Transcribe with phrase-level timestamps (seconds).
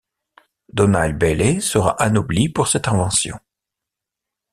[0.73, 3.37] Donald Bailey sera anobli pour cette invention.